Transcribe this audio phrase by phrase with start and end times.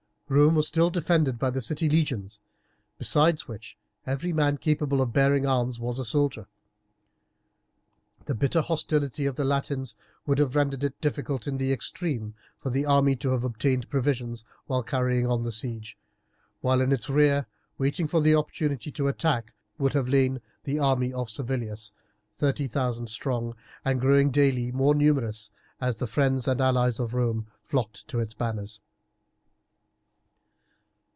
[0.33, 2.39] Rome was still defended by the city legions,
[2.97, 3.75] besides which
[4.07, 6.47] every man capable of bearing arms was a soldier.
[8.27, 9.93] The bitter hostility of the Latins
[10.25, 14.45] would have rendered it difficult in the extreme for the army to have obtained provisions
[14.67, 15.97] while carrying on the siege,
[16.61, 17.45] while in its rear,
[17.77, 21.91] waiting for an opportunity to attack, would have lain the army of Servilius,
[22.35, 27.47] thirty thousand strong, and growing daily more numerous as the friends and allies of Rome
[27.61, 28.79] flocked to its banners.